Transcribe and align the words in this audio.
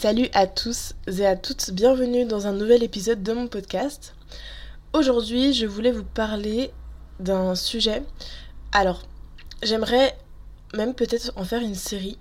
Salut 0.00 0.30
à 0.32 0.46
tous 0.46 0.94
et 1.18 1.26
à 1.26 1.36
toutes, 1.36 1.72
bienvenue 1.72 2.24
dans 2.24 2.46
un 2.46 2.54
nouvel 2.54 2.82
épisode 2.82 3.22
de 3.22 3.34
mon 3.34 3.48
podcast. 3.48 4.14
Aujourd'hui, 4.94 5.52
je 5.52 5.66
voulais 5.66 5.92
vous 5.92 6.04
parler 6.04 6.70
d'un 7.18 7.54
sujet. 7.54 8.02
Alors, 8.72 9.02
j'aimerais 9.62 10.16
même 10.72 10.94
peut-être 10.94 11.32
en 11.36 11.44
faire 11.44 11.60
une 11.60 11.74
série. 11.74 12.16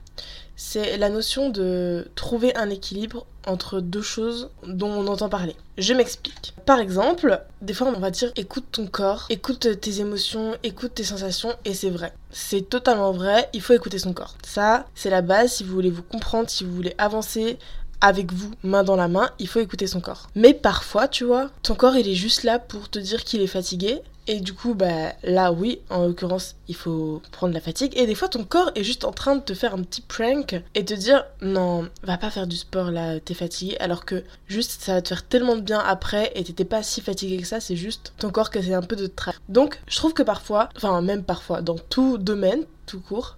C'est 0.61 0.97
la 0.97 1.07
notion 1.07 1.49
de 1.49 2.11
trouver 2.15 2.53
un 2.57 2.69
équilibre 2.69 3.25
entre 3.47 3.79
deux 3.79 4.01
choses 4.01 4.49
dont 4.67 4.91
on 4.91 5.07
entend 5.07 5.29
parler. 5.29 5.55
Je 5.77 5.93
m'explique. 5.93 6.53
Par 6.65 6.79
exemple, 6.79 7.41
des 7.61 7.73
fois 7.73 7.87
on 7.87 7.97
va 7.97 8.11
dire 8.11 8.33
écoute 8.35 8.65
ton 8.73 8.85
corps, 8.85 9.25
écoute 9.29 9.79
tes 9.79 10.01
émotions, 10.01 10.57
écoute 10.63 10.95
tes 10.95 11.05
sensations 11.05 11.53
et 11.63 11.73
c'est 11.73 11.89
vrai. 11.89 12.11
C'est 12.31 12.67
totalement 12.67 13.13
vrai, 13.13 13.47
il 13.53 13.61
faut 13.61 13.71
écouter 13.71 13.99
son 13.99 14.11
corps. 14.11 14.35
Ça, 14.45 14.85
c'est 14.95 15.09
la 15.09 15.21
base 15.21 15.53
si 15.53 15.63
vous 15.63 15.73
voulez 15.73 15.89
vous 15.89 16.03
comprendre, 16.03 16.49
si 16.49 16.65
vous 16.65 16.75
voulez 16.75 16.93
avancer 16.97 17.57
avec 18.01 18.33
vous, 18.33 18.51
main 18.61 18.83
dans 18.83 18.97
la 18.97 19.07
main, 19.07 19.29
il 19.39 19.47
faut 19.47 19.61
écouter 19.61 19.87
son 19.87 20.01
corps. 20.01 20.27
Mais 20.35 20.53
parfois, 20.53 21.07
tu 21.07 21.23
vois, 21.23 21.49
ton 21.63 21.75
corps 21.75 21.95
il 21.95 22.09
est 22.09 22.15
juste 22.15 22.43
là 22.43 22.59
pour 22.59 22.89
te 22.89 22.99
dire 22.99 23.23
qu'il 23.23 23.41
est 23.41 23.47
fatigué 23.47 24.01
et 24.31 24.41
du 24.41 24.53
coup, 24.53 24.75
bah 24.75 25.13
là, 25.23 25.51
oui, 25.51 25.81
en 25.89 26.05
l'occurrence, 26.05 26.55
il 26.67 26.75
faut 26.75 27.19
prendre 27.31 27.51
la 27.51 27.59
fatigue. 27.59 27.97
Et 27.97 28.05
des 28.05 28.13
fois, 28.13 28.27
ton 28.27 28.43
corps 28.43 28.69
est 28.75 28.83
juste 28.83 29.03
en 29.03 29.11
train 29.11 29.35
de 29.35 29.41
te 29.41 29.55
faire 29.55 29.73
un 29.73 29.81
petit 29.81 30.01
prank 30.01 30.55
et 30.75 30.85
te 30.85 30.93
dire 30.93 31.25
non, 31.41 31.89
va 32.03 32.19
pas 32.19 32.29
faire 32.29 32.45
du 32.45 32.55
sport 32.55 32.91
là, 32.91 33.19
t'es 33.19 33.33
fatigué. 33.33 33.75
Alors 33.79 34.05
que 34.05 34.23
juste, 34.47 34.83
ça 34.83 34.93
va 34.93 35.01
te 35.01 35.07
faire 35.07 35.27
tellement 35.27 35.55
de 35.55 35.61
bien 35.61 35.79
après 35.79 36.31
et 36.35 36.43
t'étais 36.43 36.63
pas 36.63 36.83
si 36.83 37.01
fatigué 37.01 37.37
que 37.37 37.47
ça, 37.47 37.59
c'est 37.59 37.75
juste 37.75 38.13
ton 38.19 38.29
corps 38.29 38.51
qui 38.51 38.71
un 38.71 38.83
peu 38.83 38.95
de 38.95 39.07
te 39.07 39.15
traire. 39.15 39.41
Donc, 39.49 39.81
je 39.87 39.97
trouve 39.97 40.13
que 40.13 40.21
parfois, 40.21 40.69
enfin, 40.75 41.01
même 41.01 41.23
parfois, 41.23 41.63
dans 41.63 41.79
tout 41.79 42.19
domaine, 42.19 42.65
tout 42.85 42.99
court, 42.99 43.37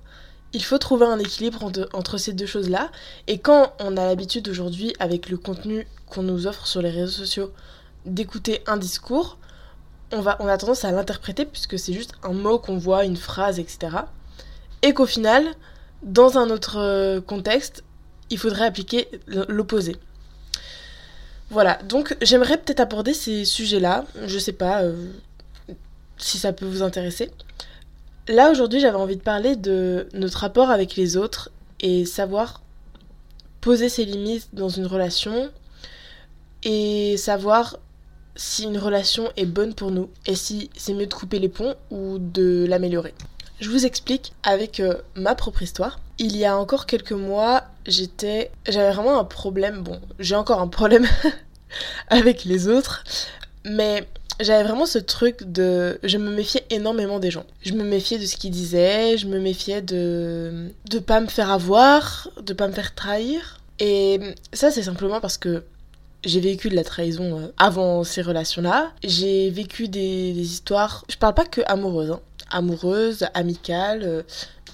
il 0.52 0.62
faut 0.62 0.78
trouver 0.78 1.06
un 1.06 1.20
équilibre 1.20 1.64
entre, 1.64 1.88
entre 1.94 2.18
ces 2.18 2.34
deux 2.34 2.46
choses-là. 2.46 2.92
Et 3.28 3.38
quand 3.38 3.72
on 3.80 3.96
a 3.96 4.08
l'habitude 4.08 4.50
aujourd'hui, 4.50 4.94
avec 5.00 5.30
le 5.30 5.38
contenu 5.38 5.88
qu'on 6.06 6.24
nous 6.24 6.48
offre 6.48 6.68
sur 6.68 6.82
les 6.82 6.90
réseaux 6.90 7.24
sociaux, 7.24 7.54
d'écouter 8.06 8.62
un 8.68 8.76
discours, 8.76 9.38
on, 10.12 10.26
a 10.26 10.58
tendance 10.58 10.86
à 10.86 10.92
l'interpréter 10.92 11.46
puisque 11.46 11.80
c'est 11.80 11.94
juste 11.94 12.14
un 12.24 12.34
mot 12.34 12.60
qu'on 12.60 12.78
voit, 12.78 13.06
une 13.06 13.18
phrase, 13.18 13.60
etc. 13.60 13.98
Et 14.82 14.94
qu'au 14.94 15.06
final, 15.06 15.46
dans 16.04 16.38
un 16.38 16.50
autre 16.50 16.78
euh, 16.78 17.22
contexte, 17.22 17.84
il 18.30 18.38
faudrait 18.38 18.66
appliquer 18.66 19.08
l'opposé. 19.28 19.96
Voilà, 21.50 21.80
donc 21.84 22.16
j'aimerais 22.22 22.58
peut-être 22.58 22.80
aborder 22.80 23.14
ces 23.14 23.44
sujets-là. 23.46 24.06
Je 24.26 24.40
sais 24.40 24.54
pas 24.54 24.84
euh, 24.84 25.12
si 26.18 26.38
ça 26.38 26.54
peut 26.54 26.66
vous 26.66 26.82
intéresser. 26.82 27.30
Là 28.28 28.52
aujourd'hui, 28.52 28.80
j'avais 28.80 28.98
envie 28.98 29.18
de 29.18 29.22
parler 29.22 29.56
de 29.56 30.08
notre 30.14 30.40
rapport 30.40 30.70
avec 30.70 30.96
les 30.96 31.18
autres 31.18 31.52
et 31.82 32.06
savoir 32.06 32.62
poser 33.60 33.90
ses 33.90 34.06
limites 34.06 34.48
dans 34.54 34.70
une 34.70 34.86
relation 34.86 35.52
et 36.64 37.18
savoir 37.18 37.78
si 38.36 38.64
une 38.64 38.78
relation 38.78 39.32
est 39.38 39.46
bonne 39.46 39.74
pour 39.74 39.92
nous 39.92 40.10
et 40.26 40.36
si 40.36 40.70
c'est 40.76 40.94
mieux 40.94 41.08
de 41.08 41.14
couper 41.14 41.40
les 41.40 41.50
ponts 41.50 41.76
ou 41.90 42.18
de 42.20 42.66
l'améliorer. 42.68 43.14
Je 43.60 43.70
vous 43.70 43.86
explique 43.86 44.34
avec 44.42 44.80
euh, 44.80 44.96
ma 45.16 45.36
propre 45.36 45.62
histoire. 45.62 46.00
Il 46.18 46.36
y 46.36 46.46
a 46.46 46.58
encore 46.58 46.88
quelques 46.88 47.12
mois, 47.12 47.66
j'étais 47.86 48.52
j'avais 48.68 48.92
vraiment 48.92 49.20
un 49.20 49.24
problème. 49.24 49.84
Bon, 49.84 50.00
j'ai 50.20 50.36
encore 50.36 50.62
un 50.62 50.68
problème 50.68 51.06
avec 52.10 52.44
les 52.44 52.68
autres, 52.68 53.04
mais 53.64 54.08
j'avais 54.40 54.64
vraiment 54.64 54.88
ce 54.88 54.98
truc 54.98 55.44
de 55.44 56.00
je 56.04 56.18
me 56.18 56.34
méfiais 56.36 56.66
énormément 56.72 57.20
des 57.20 57.30
gens. 57.30 57.46
Je 57.62 57.74
me 57.74 57.84
méfiais 57.84 58.18
de 58.18 58.26
ce 58.26 58.36
qu'ils 58.36 58.52
disaient, 58.52 59.18
je 59.18 59.28
me 59.28 59.40
méfiais 59.40 59.84
de 59.84 60.72
de 60.90 60.98
pas 60.98 61.20
me 61.20 61.28
faire 61.28 61.52
avoir, 61.52 62.30
de 62.42 62.54
pas 62.54 62.68
me 62.68 62.74
faire 62.74 62.96
trahir. 62.96 63.60
Et 63.80 64.20
ça 64.54 64.72
c'est 64.72 64.84
simplement 64.84 65.22
parce 65.22 65.38
que 65.38 65.64
j'ai 66.24 66.40
vécu 66.40 66.70
de 66.70 66.76
la 66.76 66.84
trahison 66.84 67.40
euh, 67.40 67.48
avant 67.58 68.04
ces 68.04 68.22
relations-là. 68.22 68.92
J'ai 69.04 69.50
vécu 69.50 69.88
des, 69.88 70.32
histoires, 70.32 71.06
je 71.10 71.18
parle 71.18 71.34
pas 71.34 71.46
que 71.46 71.62
amoureuses, 71.66 72.12
hein. 72.12 72.20
amoureuses, 72.50 73.28
amicales, 73.34 74.04
euh, 74.04 74.22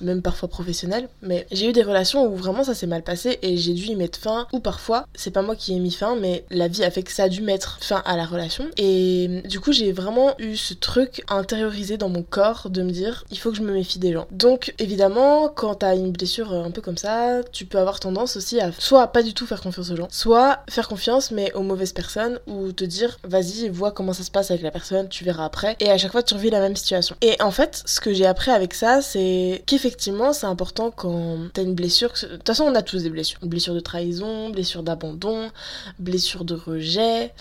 même 0.02 0.22
parfois 0.22 0.50
professionnelle, 0.50 1.09
mais 1.22 1.47
j'ai 1.52 1.69
eu 1.69 1.74
des 1.74 1.84
relations 1.84 2.25
où 2.25 2.35
vraiment 2.35 2.63
ça 2.63 2.74
s'est 2.74 2.88
mal 2.88 3.03
passé 3.03 3.40
et 3.41 3.58
j'ai 3.58 3.74
dû 3.74 3.85
y 3.85 3.96
mettre 3.96 4.19
fin, 4.19 4.47
ou 4.53 4.59
parfois, 4.59 5.06
c'est 5.16 5.31
pas 5.31 5.41
moi 5.41 5.56
qui 5.56 5.74
ai 5.74 5.80
mis 5.80 5.91
fin, 5.91 6.16
mais 6.16 6.46
la 6.50 6.68
vie 6.68 6.84
a 6.84 6.91
fait 6.91 7.03
que 7.03 7.12
ça 7.12 7.24
a 7.24 7.30
dû 7.30 7.41
mettre 7.41 7.80
fin 7.81 8.02
à 8.06 8.16
la 8.16 8.25
relation. 8.25 8.66
Et 8.78 9.41
du 9.46 9.59
coup, 9.59 9.72
j'ai 9.72 9.91
vraiment 9.91 10.34
eu 10.40 10.56
ce 10.56 10.74
truc 10.74 11.24
intériorisé 11.30 11.97
dans 11.97 12.09
mon 12.09 12.24
corps 12.24 12.69
de 12.69 12.81
me 12.81 12.91
dire, 12.91 13.25
il 13.31 13.38
faut 13.38 13.52
que 13.52 13.58
je 13.58 13.62
me 13.62 13.74
méfie 13.74 14.00
des 14.00 14.13
gens. 14.13 14.28
Donc, 14.31 14.74
évidemment, 14.80 15.50
quand 15.50 15.75
t'as 15.75 15.96
une 15.96 16.12
blessure 16.12 16.53
un 16.53 16.72
peu 16.72 16.81
comme 16.81 16.97
ça, 16.97 17.41
tu 17.52 17.66
peux 17.66 17.78
avoir 17.78 18.00
tendance 18.00 18.38
aussi 18.38 18.59
à 18.59 18.72
soit 18.78 19.08
pas 19.08 19.24
du 19.24 19.34
tout 19.34 19.46
faire 19.46 19.62
confiance 19.62 19.90
aux 19.91 19.96
gens, 19.96 20.08
soit 20.12 20.59
faire 20.69 20.88
confiance 20.88 21.31
mais 21.31 21.52
aux 21.53 21.62
mauvaises 21.62 21.94
personnes, 21.94 22.40
ou 22.47 22.72
te 22.72 22.84
dire, 22.84 23.18
vas-y, 23.24 23.69
vois 23.69 23.91
comment 23.91 24.14
ça 24.14 24.24
se 24.24 24.31
passe 24.31 24.52
avec 24.52 24.64
la 24.64 24.72
personne, 24.72 25.09
tu 25.09 25.24
verras 25.24 25.46
après. 25.46 25.75
Et 25.79 25.90
à 25.90 25.97
chaque 25.97 26.12
fois, 26.12 26.24
tu 26.24 26.34
revis 26.34 26.50
la 26.50 26.59
même 26.59 26.75
situation. 26.75 27.16
Et 27.22 27.41
en 27.41 27.52
fait, 27.52 27.84
ce 27.85 28.00
que 28.00 28.14
j'ai 28.14 28.25
appris 28.25 28.52
avec 28.52 28.74
ça, 28.74 29.02
c'est 29.02 29.64
qu'effectivement, 29.66 29.86
effectivement, 29.87 30.33
c'est 30.33 30.45
important 30.45 30.91
quand 30.91 31.37
t'as 31.53 31.63
une 31.63 31.73
blessure. 31.73 32.09
De 32.09 32.35
toute 32.35 32.47
façon, 32.47 32.65
on 32.65 32.75
a 32.75 32.81
tous 32.81 33.03
des 33.03 33.09
blessures. 33.09 33.39
Blessure 33.41 33.73
de 33.73 33.79
trahison, 33.79 34.49
blessure 34.49 34.83
d'abandon, 34.83 35.49
blessure 35.97 36.43
de 36.43 36.55
rejet. 36.55 37.33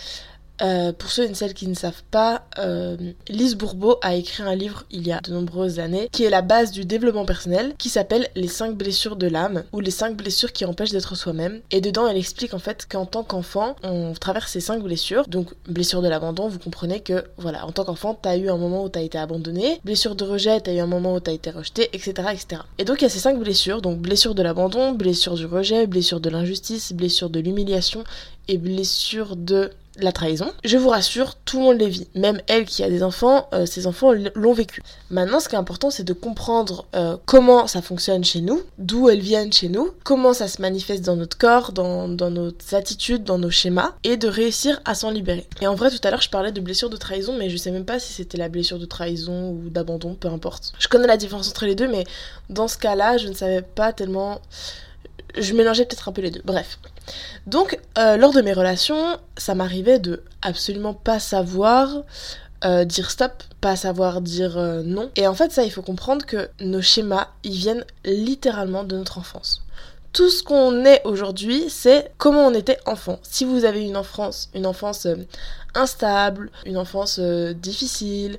Euh, 0.63 0.93
pour 0.93 1.11
ceux 1.11 1.25
et 1.25 1.35
celles 1.35 1.55
qui 1.55 1.69
ne 1.69 1.75
savent 1.75 2.03
pas, 2.11 2.47
euh, 2.59 2.97
Lise 3.29 3.57
Bourbeau 3.57 3.97
a 4.03 4.15
écrit 4.15 4.43
un 4.43 4.55
livre 4.55 4.85
il 4.91 5.07
y 5.07 5.13
a 5.13 5.21
de 5.21 5.33
nombreuses 5.33 5.79
années 5.79 6.09
qui 6.13 6.25
est 6.25 6.31
la 6.31 6.43
base 6.43 6.71
du 6.71 6.85
développement 6.85 7.25
personnel 7.25 7.75
qui 7.79 7.89
s'appelle 7.89 8.29
Les 8.37 8.49
5 8.49 8.77
blessures 8.77 9.17
de 9.17 9.27
l'âme 9.27 9.65
ou 9.73 9.81
les 9.81 9.91
5 9.91 10.17
blessures 10.17 10.53
qui 10.53 10.65
empêchent 10.65 10.93
d'être 10.93 11.15
soi-même. 11.15 11.61
Et 11.71 11.81
dedans, 11.81 12.07
elle 12.09 12.17
explique 12.17 12.55
en 12.55 12.59
fait 12.59 12.87
qu'en 12.89 13.07
tant 13.07 13.23
qu'enfant, 13.23 13.77
on 13.83 14.13
traverse 14.15 14.53
ces 14.53 14.61
5 14.61 14.83
blessures. 14.83 15.27
Donc, 15.29 15.53
blessure 15.69 16.03
de 16.03 16.09
l'abandon, 16.09 16.49
vous 16.49 16.59
comprenez 16.59 17.01
que 17.01 17.25
voilà, 17.37 17.67
en 17.67 17.73
tant 17.73 17.85
qu'enfant, 17.85 18.15
t'as 18.15 18.37
eu 18.37 18.49
un 18.49 18.57
moment 18.57 18.85
où 18.85 18.89
t'as 18.89 19.03
été 19.03 19.19
abandonné. 19.19 19.81
Blessure 19.85 20.15
de 20.15 20.25
rejet, 20.25 20.61
t'as 20.61 20.73
eu 20.73 20.79
un 20.79 20.87
moment 20.87 21.15
où 21.15 21.21
t'as 21.21 21.33
été 21.33 21.51
rejeté, 21.51 21.91
etc., 21.93 22.29
etc. 22.33 22.63
Et 22.79 22.85
donc, 22.85 23.01
il 23.01 23.05
y 23.05 23.07
a 23.07 23.11
ces 23.11 23.19
5 23.19 23.39
blessures. 23.39 23.83
Donc, 23.83 23.99
blessure 23.99 24.35
de 24.35 24.43
l'abandon, 24.43 24.93
blessure 24.93 25.35
du 25.35 25.47
rejet, 25.47 25.87
blessure 25.87 26.21
de 26.21 26.31
l'injustice, 26.31 26.93
blessure 26.93 27.31
de 27.31 27.41
l'humiliation 27.41 28.05
et 28.49 28.59
blessure 28.59 29.37
de 29.37 29.71
la 29.99 30.13
trahison. 30.13 30.53
Je 30.65 30.77
vous 30.77 30.89
rassure, 30.89 31.35
tout 31.45 31.59
le 31.59 31.65
monde 31.65 31.79
les 31.79 31.89
vit. 31.89 32.09
Même 32.15 32.41
elle 32.47 32.65
qui 32.65 32.83
a 32.83 32.89
des 32.89 33.03
enfants, 33.03 33.49
euh, 33.53 33.67
ses 33.67 33.87
enfants 33.87 34.13
l'ont 34.35 34.53
vécu. 34.53 34.83
Maintenant, 35.11 35.41
ce 35.41 35.49
qui 35.49 35.55
est 35.55 35.59
important, 35.59 35.91
c'est 35.91 36.05
de 36.05 36.13
comprendre 36.13 36.87
euh, 36.95 37.17
comment 37.25 37.67
ça 37.67 37.83
fonctionne 37.83 38.25
chez 38.25 38.41
nous, 38.41 38.63
d'où 38.79 39.09
elles 39.09 39.21
viennent 39.21 39.53
chez 39.53 39.69
nous, 39.69 39.91
comment 40.05 40.33
ça 40.33 40.49
se 40.49 40.61
manifeste 40.61 41.05
dans 41.05 41.17
notre 41.17 41.39
corps, 41.39 41.73
dans, 41.73 42.09
dans 42.09 42.31
nos 42.31 42.51
attitudes, 42.73 43.25
dans 43.25 43.39
nos 43.39 43.51
schémas, 43.51 43.95
et 44.05 44.17
de 44.17 44.29
réussir 44.29 44.81
à 44.85 44.95
s'en 44.95 45.11
libérer. 45.11 45.47
Et 45.61 45.67
en 45.67 45.75
vrai, 45.75 45.91
tout 45.91 46.01
à 46.05 46.11
l'heure, 46.11 46.23
je 46.23 46.31
parlais 46.31 46.53
de 46.53 46.61
blessure 46.61 46.91
de 46.91 46.97
trahison, 46.97 47.37
mais 47.37 47.51
je 47.51 47.57
sais 47.57 47.71
même 47.71 47.85
pas 47.85 47.99
si 47.99 48.13
c'était 48.13 48.39
la 48.39 48.49
blessure 48.49 48.79
de 48.79 48.87
trahison 48.87 49.51
ou 49.51 49.71
d'abandon, 49.71 50.15
peu 50.15 50.29
importe. 50.29 50.73
Je 50.79 50.89
connais 50.89 51.07
la 51.07 51.17
différence 51.17 51.49
entre 51.49 51.67
les 51.67 51.75
deux, 51.75 51.89
mais 51.89 52.05
dans 52.51 52.69
ce 52.69 52.79
cas-là, 52.79 53.19
je 53.19 53.29
ne 53.29 53.35
savais 53.35 53.63
pas 53.63 53.93
tellement 53.93 54.41
je 55.37 55.55
mélangeais 55.55 55.85
peut-être 55.85 56.09
un 56.09 56.13
peu 56.13 56.23
les 56.23 56.31
deux. 56.31 56.43
Bref. 56.45 56.79
Donc, 57.47 57.79
euh, 57.99 58.17
lors 58.17 58.33
de 58.33 58.41
mes 58.41 58.53
relations, 58.53 59.19
ça 59.37 59.55
m'arrivait 59.55 59.99
de 59.99 60.23
absolument 60.43 60.95
pas 60.95 61.19
savoir 61.19 62.03
euh, 62.65 62.85
dire 62.85 63.11
stop, 63.11 63.43
pas 63.61 63.77
savoir 63.77 64.21
dire 64.21 64.59
euh, 64.59 64.83
non. 64.83 65.11
Et 65.17 65.27
en 65.27 65.35
fait, 65.35 65.53
ça, 65.53 65.65
il 65.65 65.71
faut 65.71 65.83
comprendre 65.83 66.27
que 66.27 66.49
nos 66.61 66.83
schémas, 66.83 67.29
ils 67.45 67.57
viennent 67.57 67.85
littéralement 68.05 68.85
de 68.85 68.97
notre 68.97 69.19
enfance. 69.19 69.63
Tout 70.13 70.31
ce 70.31 70.43
qu'on 70.43 70.85
est 70.85 71.03
aujourd'hui, 71.05 71.67
c'est 71.69 72.11
comment 72.17 72.47
on 72.47 72.55
était 72.55 72.79
enfant. 72.87 73.19
Si 73.23 73.45
vous 73.45 73.67
avez 73.67 73.83
une 73.83 73.99
enfance, 73.99 74.49
une 74.55 74.67
enfance 74.67 75.07
instable, 75.75 76.51
une 76.65 76.79
enfance 76.79 77.21
difficile, 77.21 78.39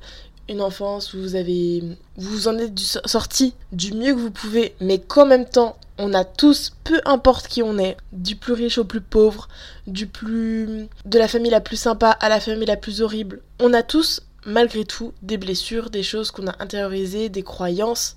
une 0.49 0.61
enfance 0.61 1.13
où 1.13 1.19
vous 1.19 1.35
avez 1.35 1.83
vous 2.17 2.47
en 2.47 2.57
êtes 2.57 2.77
sorti 3.05 3.53
du 3.71 3.93
mieux 3.93 4.13
que 4.13 4.19
vous 4.19 4.31
pouvez 4.31 4.75
mais 4.79 4.99
qu'en 4.99 5.25
même 5.25 5.45
temps 5.45 5.77
on 5.97 6.13
a 6.13 6.25
tous 6.25 6.73
peu 6.83 7.01
importe 7.05 7.47
qui 7.47 7.63
on 7.63 7.77
est 7.77 7.97
du 8.11 8.35
plus 8.35 8.53
riche 8.53 8.77
au 8.77 8.85
plus 8.85 9.01
pauvre 9.01 9.47
du 9.87 10.07
plus 10.07 10.87
de 11.05 11.19
la 11.19 11.27
famille 11.27 11.51
la 11.51 11.61
plus 11.61 11.77
sympa 11.77 12.11
à 12.11 12.29
la 12.29 12.39
famille 12.39 12.67
la 12.67 12.77
plus 12.77 13.01
horrible 13.01 13.41
on 13.59 13.73
a 13.73 13.83
tous 13.83 14.21
malgré 14.45 14.85
tout 14.85 15.13
des 15.21 15.37
blessures 15.37 15.89
des 15.89 16.03
choses 16.03 16.31
qu'on 16.31 16.47
a 16.47 16.55
intériorisées 16.59 17.29
des 17.29 17.43
croyances 17.43 18.15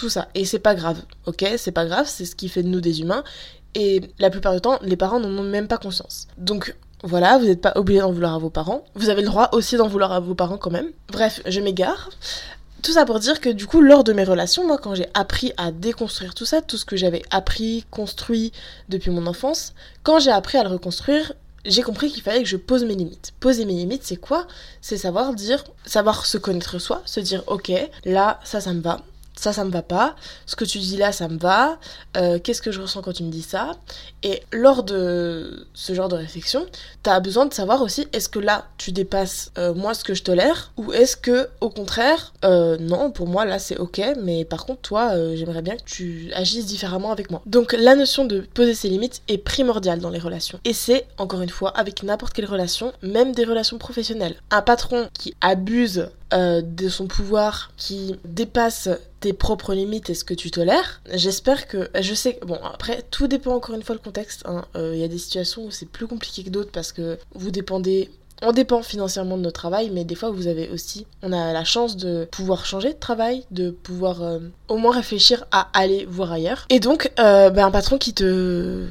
tout 0.00 0.08
ça. 0.08 0.28
Et 0.34 0.46
c'est 0.46 0.58
pas 0.58 0.74
grave 0.74 1.02
ok? 1.26 1.44
C'est 1.58 1.72
pas 1.72 1.84
grave 1.84 2.06
c'est 2.08 2.24
ce 2.24 2.34
qui 2.34 2.48
fait 2.48 2.62
de 2.62 2.68
nous 2.68 2.80
des 2.80 3.02
humains. 3.02 3.22
Et 3.74 4.00
la 4.18 4.30
plupart 4.30 4.54
du 4.54 4.60
temps 4.60 4.78
les 4.82 4.96
parents 4.96 5.20
n'en 5.20 5.28
ont 5.28 5.44
même 5.44 5.68
pas 5.68 5.78
conscience. 5.78 6.26
Donc 6.38 6.74
voilà, 7.02 7.38
vous 7.38 7.46
n'êtes 7.46 7.60
pas 7.60 7.72
obligé 7.76 8.00
d'en 8.00 8.12
vouloir 8.12 8.34
à 8.34 8.38
vos 8.38 8.50
parents. 8.50 8.84
Vous 8.94 9.08
avez 9.08 9.22
le 9.22 9.28
droit 9.28 9.48
aussi 9.52 9.76
d'en 9.76 9.88
vouloir 9.88 10.12
à 10.12 10.20
vos 10.20 10.34
parents 10.34 10.58
quand 10.58 10.70
même. 10.70 10.90
Bref, 11.08 11.40
je 11.46 11.60
m'égare. 11.60 12.10
Tout 12.82 12.92
ça 12.92 13.04
pour 13.04 13.20
dire 13.20 13.40
que 13.40 13.50
du 13.50 13.66
coup, 13.66 13.82
lors 13.82 14.04
de 14.04 14.12
mes 14.12 14.24
relations, 14.24 14.66
moi, 14.66 14.78
quand 14.78 14.94
j'ai 14.94 15.08
appris 15.12 15.52
à 15.56 15.70
déconstruire 15.70 16.34
tout 16.34 16.46
ça, 16.46 16.62
tout 16.62 16.76
ce 16.76 16.84
que 16.84 16.96
j'avais 16.96 17.22
appris, 17.30 17.84
construit 17.90 18.52
depuis 18.88 19.10
mon 19.10 19.26
enfance, 19.26 19.74
quand 20.02 20.18
j'ai 20.18 20.30
appris 20.30 20.56
à 20.56 20.62
le 20.62 20.70
reconstruire, 20.70 21.32
j'ai 21.66 21.82
compris 21.82 22.10
qu'il 22.10 22.22
fallait 22.22 22.42
que 22.42 22.48
je 22.48 22.56
pose 22.56 22.84
mes 22.84 22.94
limites. 22.94 23.32
Poser 23.38 23.66
mes 23.66 23.74
limites, 23.74 24.04
c'est 24.04 24.16
quoi? 24.16 24.46
C'est 24.80 24.96
savoir 24.96 25.34
dire, 25.34 25.62
savoir 25.84 26.24
se 26.24 26.38
connaître 26.38 26.78
soi, 26.78 27.02
se 27.04 27.20
dire, 27.20 27.42
ok, 27.48 27.70
là, 28.06 28.40
ça, 28.44 28.60
ça 28.60 28.72
me 28.72 28.80
va, 28.80 29.02
ça, 29.40 29.54
ça 29.54 29.64
me 29.64 29.70
va 29.70 29.82
pas, 29.82 30.16
ce 30.44 30.54
que 30.54 30.64
tu 30.64 30.78
dis 30.78 30.98
là, 30.98 31.12
ça 31.12 31.28
me 31.28 31.38
va, 31.38 31.78
euh, 32.16 32.38
qu'est-ce 32.38 32.60
que 32.60 32.70
je 32.70 32.80
ressens 32.80 33.00
quand 33.00 33.12
tu 33.12 33.22
me 33.22 33.30
dis 33.30 33.42
ça? 33.42 33.72
Et 34.22 34.42
lors 34.52 34.82
de 34.82 35.66
ce 35.72 35.94
genre 35.94 36.08
de 36.08 36.16
réflexion, 36.16 36.66
tu 37.02 37.10
as 37.10 37.20
besoin 37.20 37.46
de 37.46 37.54
savoir 37.54 37.80
aussi, 37.80 38.06
est-ce 38.12 38.28
que 38.28 38.38
là, 38.38 38.66
tu 38.76 38.92
dépasses 38.92 39.50
euh, 39.56 39.72
moi 39.72 39.94
ce 39.94 40.04
que 40.04 40.12
je 40.12 40.22
tolère, 40.22 40.72
ou 40.76 40.92
est-ce 40.92 41.16
que, 41.16 41.48
au 41.62 41.70
contraire, 41.70 42.34
euh, 42.44 42.76
non, 42.78 43.10
pour 43.10 43.28
moi, 43.28 43.46
là, 43.46 43.58
c'est 43.58 43.78
ok, 43.78 44.02
mais 44.22 44.44
par 44.44 44.66
contre, 44.66 44.82
toi, 44.82 45.14
j'aimerais 45.34 45.62
bien 45.62 45.76
que 45.76 45.84
tu 45.84 46.30
agisses 46.34 46.66
différemment 46.66 47.10
avec 47.10 47.30
moi. 47.30 47.40
Donc, 47.46 47.72
la 47.72 47.94
notion 47.94 48.26
de 48.26 48.40
poser 48.40 48.74
ses 48.74 48.88
limites 48.88 49.22
est 49.28 49.38
primordiale 49.38 50.00
dans 50.00 50.10
les 50.10 50.18
relations. 50.18 50.60
Et 50.64 50.74
c'est, 50.74 51.06
encore 51.16 51.40
une 51.40 51.48
fois, 51.48 51.70
avec 51.70 52.02
n'importe 52.02 52.34
quelle 52.34 52.46
relation, 52.46 52.92
même 53.02 53.32
des 53.32 53.44
relations 53.44 53.78
professionnelles. 53.78 54.36
Un 54.50 54.60
patron 54.60 55.08
qui 55.14 55.34
abuse 55.40 56.10
de 56.32 56.88
son 56.88 57.06
pouvoir, 57.06 57.72
qui 57.76 58.16
dépasse 58.24 58.88
tes 59.20 59.32
propres 59.32 59.74
limites 59.74 60.10
et 60.10 60.14
ce 60.14 60.24
que 60.24 60.34
tu 60.34 60.50
tolères. 60.50 61.00
J'espère 61.12 61.68
que. 61.68 61.88
Je 62.00 62.14
sais. 62.14 62.38
Bon, 62.44 62.58
après, 62.64 63.04
tout 63.10 63.28
dépend 63.28 63.54
encore 63.54 63.74
une 63.74 63.82
fois 63.82 63.94
le 63.94 64.00
contexte. 64.00 64.42
Il 64.46 64.50
hein. 64.50 64.64
euh, 64.76 64.96
y 64.96 65.04
a 65.04 65.08
des 65.08 65.18
situations 65.18 65.66
où 65.66 65.70
c'est 65.70 65.88
plus 65.88 66.06
compliqué 66.06 66.42
que 66.42 66.50
d'autres 66.50 66.72
parce 66.72 66.92
que 66.92 67.18
vous 67.34 67.50
dépendez. 67.50 68.10
On 68.42 68.52
dépend 68.52 68.82
financièrement 68.82 69.36
de 69.36 69.42
notre 69.42 69.60
travail, 69.60 69.90
mais 69.92 70.04
des 70.04 70.14
fois 70.14 70.30
vous 70.30 70.46
avez 70.46 70.70
aussi, 70.70 71.04
on 71.22 71.30
a 71.30 71.52
la 71.52 71.64
chance 71.64 71.98
de 71.98 72.26
pouvoir 72.32 72.64
changer 72.64 72.94
de 72.94 72.98
travail, 72.98 73.44
de 73.50 73.70
pouvoir 73.70 74.22
euh, 74.22 74.38
au 74.68 74.78
moins 74.78 74.94
réfléchir 74.94 75.44
à 75.52 75.68
aller 75.78 76.06
voir 76.08 76.32
ailleurs. 76.32 76.64
Et 76.70 76.80
donc, 76.80 77.12
euh, 77.18 77.50
ben, 77.50 77.66
un 77.66 77.70
patron 77.70 77.98
qui 77.98 78.14
te 78.14 78.86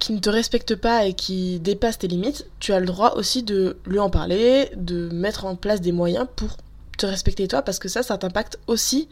qui 0.00 0.14
ne 0.14 0.18
te 0.18 0.30
respecte 0.30 0.76
pas 0.76 1.04
et 1.04 1.12
qui 1.12 1.60
dépasse 1.60 1.98
tes 1.98 2.08
limites, 2.08 2.46
tu 2.58 2.72
as 2.72 2.80
le 2.80 2.86
droit 2.86 3.16
aussi 3.16 3.42
de 3.42 3.76
lui 3.84 3.98
en 3.98 4.08
parler, 4.08 4.70
de 4.76 5.10
mettre 5.12 5.44
en 5.44 5.56
place 5.56 5.82
des 5.82 5.92
moyens 5.92 6.26
pour 6.34 6.56
te 6.96 7.06
respecter 7.06 7.48
toi, 7.48 7.62
parce 7.62 7.78
que 7.78 7.88
ça, 7.88 8.02
ça 8.02 8.18
t'impacte 8.18 8.58
aussi 8.66 9.08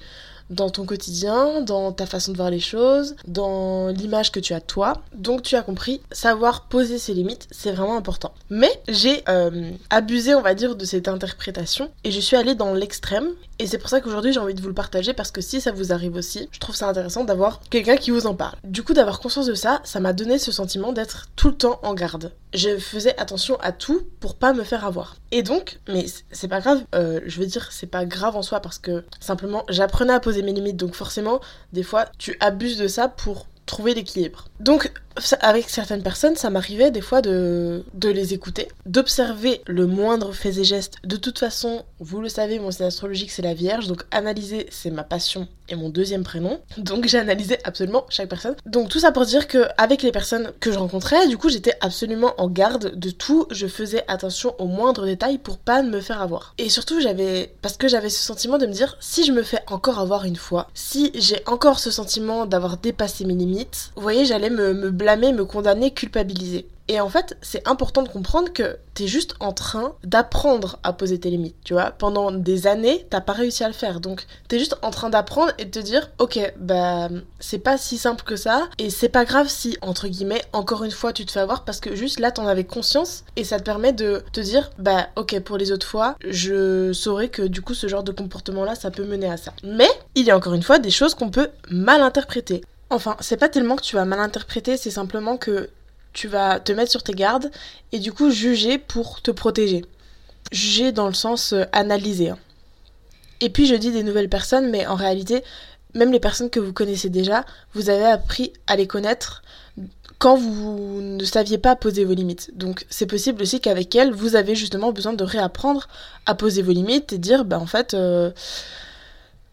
dans 0.50 0.70
ton 0.70 0.84
quotidien, 0.84 1.60
dans 1.62 1.92
ta 1.92 2.06
façon 2.06 2.32
de 2.32 2.36
voir 2.36 2.50
les 2.50 2.60
choses, 2.60 3.16
dans 3.26 3.88
l'image 3.88 4.32
que 4.32 4.40
tu 4.40 4.54
as 4.54 4.60
de 4.60 4.64
toi. 4.64 4.94
Donc 5.14 5.42
tu 5.42 5.56
as 5.56 5.62
compris, 5.62 6.00
savoir 6.12 6.66
poser 6.68 6.98
ses 6.98 7.14
limites, 7.14 7.48
c'est 7.50 7.72
vraiment 7.72 7.96
important. 7.96 8.34
Mais 8.50 8.70
j'ai 8.88 9.22
euh, 9.28 9.70
abusé, 9.90 10.34
on 10.34 10.42
va 10.42 10.54
dire, 10.54 10.76
de 10.76 10.84
cette 10.84 11.08
interprétation 11.08 11.90
et 12.04 12.10
je 12.10 12.20
suis 12.20 12.36
allée 12.36 12.54
dans 12.54 12.74
l'extrême. 12.74 13.28
Et 13.58 13.66
c'est 13.66 13.78
pour 13.78 13.88
ça 13.88 14.00
qu'aujourd'hui 14.00 14.32
j'ai 14.32 14.40
envie 14.40 14.54
de 14.54 14.60
vous 14.60 14.68
le 14.68 14.74
partager 14.74 15.12
parce 15.12 15.30
que 15.30 15.40
si 15.40 15.60
ça 15.60 15.72
vous 15.72 15.92
arrive 15.92 16.16
aussi, 16.16 16.48
je 16.50 16.58
trouve 16.58 16.74
ça 16.74 16.88
intéressant 16.88 17.24
d'avoir 17.24 17.60
quelqu'un 17.70 17.96
qui 17.96 18.10
vous 18.10 18.26
en 18.26 18.34
parle. 18.34 18.56
Du 18.64 18.82
coup, 18.82 18.94
d'avoir 18.94 19.20
conscience 19.20 19.46
de 19.46 19.54
ça, 19.54 19.80
ça 19.84 20.00
m'a 20.00 20.12
donné 20.12 20.38
ce 20.38 20.52
sentiment 20.52 20.92
d'être 20.92 21.28
tout 21.36 21.48
le 21.48 21.56
temps 21.56 21.78
en 21.82 21.94
garde. 21.94 22.32
Je 22.52 22.78
faisais 22.78 23.18
attention 23.18 23.56
à 23.60 23.72
tout 23.72 24.02
pour 24.20 24.34
pas 24.36 24.52
me 24.52 24.64
faire 24.64 24.84
avoir. 24.84 25.16
Et 25.30 25.42
donc, 25.42 25.80
mais 25.88 26.06
c'est 26.30 26.48
pas 26.48 26.60
grave, 26.60 26.82
euh, 26.94 27.20
je 27.26 27.40
veux 27.40 27.46
dire, 27.46 27.68
c'est 27.72 27.86
pas 27.86 28.04
grave 28.04 28.36
en 28.36 28.42
soi 28.42 28.60
parce 28.60 28.78
que 28.78 29.04
simplement 29.20 29.64
j'apprenais 29.68 30.12
à 30.12 30.20
poser 30.20 30.33
mes 30.42 30.52
limites. 30.52 30.76
Donc 30.76 30.94
forcément, 30.94 31.40
des 31.72 31.82
fois, 31.82 32.06
tu 32.18 32.36
abuses 32.40 32.78
de 32.78 32.88
ça 32.88 33.08
pour 33.08 33.46
trouver 33.66 33.94
l'équilibre. 33.94 34.46
Donc 34.60 34.92
avec 35.40 35.70
certaines 35.70 36.02
personnes, 36.02 36.36
ça 36.36 36.50
m'arrivait 36.50 36.90
des 36.90 37.00
fois 37.00 37.22
de, 37.22 37.84
les 38.02 38.34
écouter, 38.34 38.68
d'observer 38.86 39.62
le 39.66 39.86
moindre 39.86 40.32
fait 40.32 40.58
et 40.58 40.64
geste. 40.64 40.96
De 41.04 41.16
toute 41.16 41.38
façon, 41.38 41.84
vous 42.00 42.20
le 42.20 42.28
savez, 42.28 42.58
mon 42.58 42.70
signe 42.70 42.86
astrologique 42.86 43.30
c'est 43.30 43.42
la 43.42 43.54
Vierge, 43.54 43.86
donc 43.86 44.04
analyser 44.10 44.66
c'est 44.70 44.90
ma 44.90 45.04
passion 45.04 45.48
et 45.68 45.76
mon 45.76 45.88
deuxième 45.88 46.24
prénom. 46.24 46.60
Donc 46.78 47.06
j'ai 47.08 47.18
analysé 47.18 47.58
absolument 47.64 48.06
chaque 48.08 48.28
personne. 48.28 48.56
Donc 48.66 48.88
tout 48.88 48.98
ça 48.98 49.12
pour 49.12 49.24
dire 49.24 49.46
que 49.46 49.66
avec 49.78 50.02
les 50.02 50.12
personnes 50.12 50.52
que 50.60 50.72
je 50.72 50.78
rencontrais, 50.78 51.28
du 51.28 51.38
coup 51.38 51.48
j'étais 51.48 51.74
absolument 51.80 52.34
en 52.38 52.48
garde 52.48 52.94
de 52.96 53.10
tout. 53.10 53.46
Je 53.50 53.66
faisais 53.66 54.04
attention 54.08 54.54
aux 54.58 54.66
moindres 54.66 55.04
détails 55.04 55.38
pour 55.38 55.58
pas 55.58 55.82
me 55.82 56.00
faire 56.00 56.20
avoir. 56.20 56.54
Et 56.58 56.68
surtout 56.68 57.00
j'avais 57.00 57.54
parce 57.62 57.76
que 57.76 57.88
j'avais 57.88 58.10
ce 58.10 58.22
sentiment 58.22 58.58
de 58.58 58.66
me 58.66 58.72
dire 58.72 58.96
si 59.00 59.24
je 59.24 59.32
me 59.32 59.42
fais 59.42 59.60
encore 59.68 59.98
avoir 59.98 60.24
une 60.24 60.36
fois, 60.36 60.68
si 60.74 61.12
j'ai 61.14 61.42
encore 61.46 61.78
ce 61.78 61.90
sentiment 61.90 62.46
d'avoir 62.46 62.76
dépassé 62.76 63.24
mes 63.24 63.34
limites, 63.34 63.90
vous 63.96 64.02
voyez 64.02 64.24
j'allais 64.24 64.50
me, 64.54 64.72
me 64.72 64.90
blâmer, 64.90 65.32
me 65.32 65.44
condamner, 65.44 65.92
culpabiliser. 65.92 66.66
Et 66.86 67.00
en 67.00 67.08
fait, 67.08 67.38
c'est 67.40 67.66
important 67.66 68.02
de 68.02 68.08
comprendre 68.08 68.52
que 68.52 68.76
t'es 68.92 69.06
juste 69.06 69.36
en 69.40 69.52
train 69.52 69.94
d'apprendre 70.04 70.78
à 70.82 70.92
poser 70.92 71.18
tes 71.18 71.30
limites, 71.30 71.56
tu 71.64 71.72
vois. 71.72 71.92
Pendant 71.92 72.30
des 72.30 72.66
années, 72.66 73.06
t'as 73.08 73.22
pas 73.22 73.32
réussi 73.32 73.64
à 73.64 73.68
le 73.68 73.74
faire. 73.74 74.00
Donc, 74.00 74.26
t'es 74.48 74.58
juste 74.58 74.76
en 74.82 74.90
train 74.90 75.08
d'apprendre 75.08 75.52
et 75.58 75.64
de 75.64 75.70
te 75.70 75.78
dire, 75.78 76.10
ok, 76.18 76.38
bah, 76.58 77.08
c'est 77.40 77.58
pas 77.58 77.78
si 77.78 77.96
simple 77.96 78.22
que 78.24 78.36
ça. 78.36 78.68
Et 78.78 78.90
c'est 78.90 79.08
pas 79.08 79.24
grave 79.24 79.48
si, 79.48 79.78
entre 79.80 80.08
guillemets, 80.08 80.42
encore 80.52 80.84
une 80.84 80.90
fois, 80.90 81.14
tu 81.14 81.24
te 81.24 81.32
fais 81.32 81.40
avoir 81.40 81.64
parce 81.64 81.80
que 81.80 81.96
juste 81.96 82.20
là, 82.20 82.30
t'en 82.30 82.46
avais 82.46 82.64
conscience 82.64 83.24
et 83.36 83.44
ça 83.44 83.58
te 83.58 83.64
permet 83.64 83.94
de 83.94 84.22
te 84.32 84.40
dire, 84.40 84.70
bah, 84.78 85.08
ok, 85.16 85.40
pour 85.40 85.56
les 85.56 85.72
autres 85.72 85.86
fois, 85.86 86.16
je 86.28 86.92
saurais 86.92 87.28
que 87.28 87.42
du 87.42 87.62
coup, 87.62 87.72
ce 87.72 87.88
genre 87.88 88.02
de 88.02 88.12
comportement-là, 88.12 88.74
ça 88.74 88.90
peut 88.90 89.04
mener 89.04 89.30
à 89.30 89.38
ça. 89.38 89.54
Mais, 89.62 89.88
il 90.14 90.26
y 90.26 90.30
a 90.30 90.36
encore 90.36 90.54
une 90.54 90.62
fois 90.62 90.78
des 90.78 90.90
choses 90.90 91.14
qu'on 91.14 91.30
peut 91.30 91.48
mal 91.70 92.02
interpréter. 92.02 92.60
Enfin, 92.94 93.16
c'est 93.20 93.36
pas 93.36 93.48
tellement 93.48 93.76
que 93.76 93.82
tu 93.82 93.96
vas 93.96 94.04
mal 94.04 94.20
interpréter, 94.20 94.76
c'est 94.76 94.90
simplement 94.90 95.36
que 95.36 95.68
tu 96.12 96.28
vas 96.28 96.60
te 96.60 96.70
mettre 96.70 96.92
sur 96.92 97.02
tes 97.02 97.12
gardes 97.12 97.50
et 97.90 97.98
du 97.98 98.12
coup 98.12 98.30
juger 98.30 98.78
pour 98.78 99.20
te 99.20 99.32
protéger. 99.32 99.84
Juger 100.52 100.92
dans 100.92 101.08
le 101.08 101.14
sens 101.14 101.52
euh, 101.52 101.64
analyser. 101.72 102.30
Hein. 102.30 102.38
Et 103.40 103.50
puis 103.50 103.66
je 103.66 103.74
dis 103.74 103.90
des 103.90 104.04
nouvelles 104.04 104.28
personnes, 104.28 104.70
mais 104.70 104.86
en 104.86 104.94
réalité, 104.94 105.42
même 105.94 106.12
les 106.12 106.20
personnes 106.20 106.50
que 106.50 106.60
vous 106.60 106.72
connaissez 106.72 107.10
déjà, 107.10 107.44
vous 107.72 107.90
avez 107.90 108.04
appris 108.04 108.52
à 108.68 108.76
les 108.76 108.86
connaître 108.86 109.42
quand 110.18 110.36
vous 110.36 111.00
ne 111.02 111.24
saviez 111.24 111.58
pas 111.58 111.74
poser 111.74 112.04
vos 112.04 112.14
limites. 112.14 112.56
Donc 112.56 112.86
c'est 112.88 113.06
possible 113.06 113.42
aussi 113.42 113.60
qu'avec 113.60 113.94
elles, 113.96 114.12
vous 114.12 114.36
avez 114.36 114.54
justement 114.54 114.92
besoin 114.92 115.12
de 115.12 115.24
réapprendre 115.24 115.88
à 116.26 116.34
poser 116.36 116.62
vos 116.62 116.72
limites 116.72 117.12
et 117.12 117.18
dire, 117.18 117.44
bah 117.44 117.58
en 117.58 117.66
fait, 117.66 117.94
euh, 117.94 118.30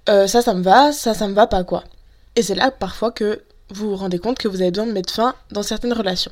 euh, 0.10 0.28
ça, 0.28 0.42
ça 0.42 0.54
me 0.54 0.62
va, 0.62 0.92
ça, 0.92 1.14
ça 1.16 1.28
me 1.28 1.34
va 1.34 1.48
pas, 1.48 1.64
quoi. 1.64 1.84
Et 2.36 2.44
c'est 2.44 2.56
là 2.56 2.72
parfois 2.72 3.12
que 3.12 3.44
vous 3.70 3.90
vous 3.90 3.96
rendez 3.96 4.20
compte 4.20 4.38
que 4.38 4.48
vous 4.48 4.62
avez 4.62 4.72
besoin 4.72 4.88
de 4.88 4.92
mettre 4.92 5.14
fin 5.14 5.36
dans 5.52 5.64
certaines 5.64 5.94
relations. 5.94 6.32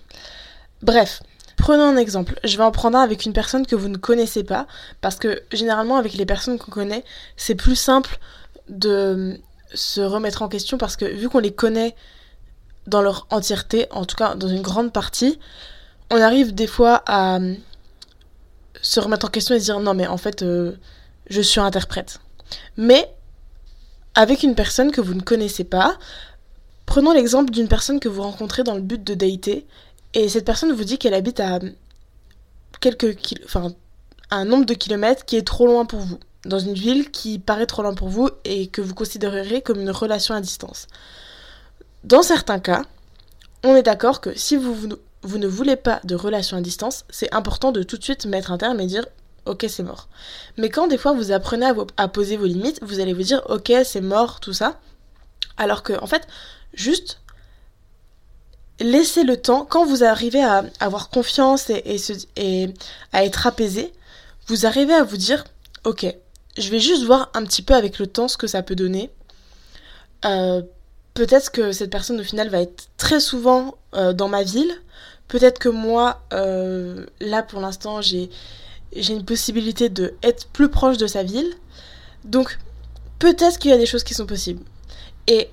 Bref, 0.81 1.21
prenons 1.57 1.83
un 1.83 1.97
exemple. 1.97 2.39
Je 2.43 2.57
vais 2.57 2.63
en 2.63 2.71
prendre 2.71 2.97
un 2.97 3.01
avec 3.01 3.25
une 3.25 3.33
personne 3.33 3.65
que 3.65 3.75
vous 3.75 3.89
ne 3.89 3.97
connaissez 3.97 4.43
pas, 4.43 4.67
parce 5.01 5.15
que 5.15 5.41
généralement 5.51 5.97
avec 5.97 6.13
les 6.13 6.25
personnes 6.25 6.57
qu'on 6.57 6.71
connaît, 6.71 7.03
c'est 7.37 7.55
plus 7.55 7.75
simple 7.75 8.19
de 8.69 9.39
se 9.73 10.01
remettre 10.01 10.41
en 10.41 10.47
question, 10.47 10.77
parce 10.77 10.95
que 10.95 11.05
vu 11.05 11.29
qu'on 11.29 11.39
les 11.39 11.53
connaît 11.53 11.95
dans 12.87 13.01
leur 13.01 13.27
entièreté, 13.29 13.87
en 13.91 14.05
tout 14.05 14.15
cas 14.15 14.35
dans 14.35 14.47
une 14.47 14.61
grande 14.61 14.91
partie, 14.91 15.39
on 16.11 16.19
arrive 16.21 16.55
des 16.55 16.67
fois 16.67 17.03
à 17.05 17.39
se 18.81 18.99
remettre 18.99 19.27
en 19.27 19.29
question 19.29 19.55
et 19.55 19.59
se 19.59 19.65
dire 19.65 19.79
non 19.79 19.93
mais 19.93 20.07
en 20.07 20.17
fait 20.17 20.41
euh, 20.41 20.73
je 21.29 21.41
suis 21.41 21.59
interprète. 21.59 22.19
Mais 22.77 23.13
avec 24.15 24.43
une 24.43 24.55
personne 24.55 24.91
que 24.91 25.01
vous 25.01 25.13
ne 25.13 25.21
connaissez 25.21 25.63
pas. 25.63 25.97
Prenons 26.85 27.13
l'exemple 27.13 27.51
d'une 27.51 27.67
personne 27.67 27.99
que 27.99 28.09
vous 28.09 28.23
rencontrez 28.23 28.63
dans 28.63 28.75
le 28.75 28.81
but 28.81 29.03
de 29.03 29.13
dater 29.13 29.65
et 30.13 30.27
cette 30.27 30.45
personne 30.45 30.71
vous 30.71 30.83
dit 30.83 30.97
qu'elle 30.97 31.13
habite 31.13 31.39
à 31.39 31.59
quelques 32.79 33.17
enfin 33.45 33.73
un 34.31 34.45
nombre 34.45 34.65
de 34.65 34.73
kilomètres 34.73 35.25
qui 35.25 35.35
est 35.35 35.45
trop 35.45 35.67
loin 35.67 35.85
pour 35.85 35.99
vous, 35.99 36.19
dans 36.45 36.59
une 36.59 36.73
ville 36.73 37.11
qui 37.11 37.39
paraît 37.39 37.65
trop 37.65 37.81
loin 37.81 37.93
pour 37.93 38.09
vous 38.09 38.29
et 38.45 38.67
que 38.67 38.81
vous 38.81 38.93
considérerez 38.93 39.61
comme 39.61 39.79
une 39.79 39.91
relation 39.91 40.35
à 40.35 40.41
distance. 40.41 40.87
Dans 42.03 42.21
certains 42.21 42.59
cas, 42.59 42.83
on 43.63 43.75
est 43.75 43.83
d'accord 43.83 44.21
que 44.21 44.37
si 44.37 44.55
vous, 44.55 44.75
vous 45.23 45.37
ne 45.37 45.47
voulez 45.47 45.75
pas 45.75 45.99
de 46.03 46.15
relation 46.15 46.57
à 46.57 46.61
distance, 46.61 47.05
c'est 47.09 47.33
important 47.33 47.71
de 47.71 47.83
tout 47.83 47.97
de 47.97 48.03
suite 48.03 48.25
mettre 48.25 48.51
un 48.51 48.57
terme 48.57 48.79
et 48.79 48.85
dire 48.85 49.05
ok 49.49 49.65
c'est 49.67 49.83
mort. 49.83 50.07
Mais 50.57 50.69
quand 50.69 50.87
des 50.87 50.97
fois 50.97 51.13
vous 51.13 51.31
apprenez 51.31 51.71
à, 51.97 52.07
poser 52.07 52.37
vos 52.37 52.45
limites, 52.45 52.79
vous 52.81 52.99
allez 52.99 53.13
vous 53.13 53.23
dire 53.23 53.41
ok 53.49 53.71
c'est 53.83 54.01
mort, 54.01 54.39
tout 54.39 54.53
ça. 54.53 54.79
Alors 55.57 55.83
que 55.83 55.93
en 56.01 56.07
fait, 56.07 56.27
juste 56.73 57.19
laissez 58.79 59.23
le 59.23 59.37
temps, 59.37 59.65
quand 59.65 59.85
vous 59.85 60.03
arrivez 60.03 60.43
à 60.43 60.63
avoir 60.79 61.09
confiance 61.09 61.69
et, 61.69 62.73
à 63.11 63.25
être 63.25 63.47
apaisé, 63.47 63.91
vous 64.47 64.65
arrivez 64.65 64.93
à 64.93 65.03
vous 65.03 65.17
dire 65.17 65.43
ok, 65.83 66.05
je 66.57 66.69
vais 66.69 66.79
juste 66.79 67.03
voir 67.03 67.29
un 67.33 67.43
petit 67.43 67.61
peu 67.61 67.73
avec 67.73 67.99
le 67.99 68.07
temps 68.07 68.27
ce 68.27 68.37
que 68.37 68.47
ça 68.47 68.63
peut 68.63 68.75
donner. 68.75 69.09
Euh, 70.25 70.61
peut-être 71.13 71.51
que 71.51 71.71
cette 71.71 71.89
personne 71.89 72.19
au 72.19 72.23
final 72.23 72.49
va 72.49 72.61
être 72.61 72.89
très 72.97 73.19
souvent 73.19 73.77
euh, 73.93 74.13
dans 74.13 74.27
ma 74.27 74.43
ville. 74.43 74.71
Peut-être 75.27 75.59
que 75.59 75.69
moi, 75.69 76.21
euh, 76.33 77.05
là 77.19 77.43
pour 77.43 77.59
l'instant, 77.61 78.01
j'ai 78.01 78.29
j'ai 78.95 79.13
une 79.13 79.25
possibilité 79.25 79.89
de 79.89 80.15
être 80.23 80.47
plus 80.47 80.69
proche 80.69 80.97
de 80.97 81.07
sa 81.07 81.23
ville. 81.23 81.53
Donc, 82.23 82.57
peut-être 83.19 83.59
qu'il 83.59 83.71
y 83.71 83.73
a 83.73 83.77
des 83.77 83.85
choses 83.85 84.03
qui 84.03 84.13
sont 84.13 84.25
possibles. 84.25 84.63
Et 85.27 85.49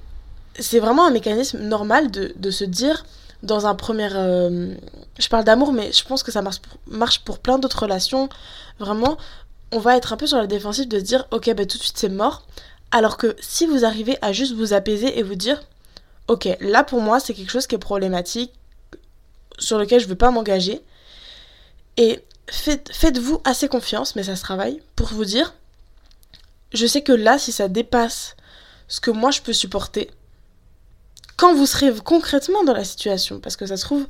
c'est 0.59 0.81
vraiment 0.81 1.07
un 1.07 1.11
mécanisme 1.11 1.59
normal 1.59 2.11
de, 2.11 2.51
se 2.51 2.65
dire, 2.65 3.05
dans 3.43 3.67
un 3.67 3.75
premier... 3.75 4.09
Euh, 4.15 4.75
je 5.19 5.29
parle 5.29 5.45
d'amour, 5.45 5.73
mais 5.73 5.93
je 5.93 6.05
pense 6.05 6.23
que 6.23 6.33
ça 6.33 6.43
marche 6.43 6.61
pour, 6.61 6.79
marche 6.87 7.21
pour 7.21 7.39
plein 7.39 7.59
d'autres 7.59 7.83
relations. 7.83 8.29
Vraiment, 8.79 9.19
on 9.73 9.79
va 9.79 9.97
être 9.97 10.13
un 10.13 10.17
peu 10.17 10.27
sur 10.27 10.39
la 10.39 10.47
défensive 10.47 10.89
de 10.89 10.99
se 10.99 11.05
dire, 11.05 11.27
ok, 11.31 11.53
bah 11.55 11.67
tout 11.67 11.79
de 11.79 11.83
suite 11.83 11.99
c'est 11.99 12.09
mort. 12.09 12.47
Alors 12.91 13.17
que 13.17 13.37
si 13.41 13.67
vous 13.67 13.85
arrivez 13.85 14.17
à 14.23 14.33
juste 14.33 14.55
vous 14.55 14.73
apaiser 14.73 15.19
et 15.19 15.23
vous 15.23 15.35
dire, 15.35 15.63
ok, 16.29 16.49
là 16.61 16.85
pour 16.85 17.01
moi 17.01 17.21
c'est 17.21 17.35
quelque 17.35 17.51
chose 17.51 17.67
qui 17.67 17.75
est 17.75 17.79
problématique, 17.79 18.53
sur 19.59 19.79
lequel 19.79 20.01
je 20.01 20.05
ne 20.05 20.11
veux 20.11 20.17
pas 20.17 20.31
m'engager. 20.31 20.83
Et 21.97 22.21
faites, 22.49 23.19
vous 23.19 23.41
assez 23.45 23.69
confiance, 23.69 24.17
mais 24.17 24.23
ça 24.23 24.37
se 24.37 24.43
travaille, 24.43 24.83
pour 24.95 25.09
vous 25.09 25.25
dire, 25.25 25.55
je 26.73 26.87
sais 26.87 27.03
que 27.03 27.13
là, 27.13 27.39
si 27.39 27.53
ça 27.53 27.69
dépasse 27.69 28.37
ce 28.89 29.01
que 29.01 29.11
moi 29.11 29.31
je 29.31 29.41
peux 29.41 29.53
supporter 29.53 30.11
quand 31.37 31.55
vous 31.55 31.67
serez 31.67 31.93
concrètement 32.05 32.65
dans 32.65 32.73
la 32.73 32.85
situation. 32.85 33.41
Parce 33.41 33.57
que 33.57 33.67
ça 33.67 33.77
se 33.77 33.85
trouve, 33.85 34.07